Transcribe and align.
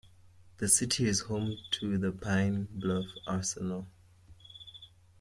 The 0.57 0.67
city 0.67 1.05
is 1.05 1.19
home 1.19 1.57
to 1.73 1.95
the 1.99 2.11
Pine 2.11 2.67
Bluff 2.71 3.05
Arsenal. 3.27 3.85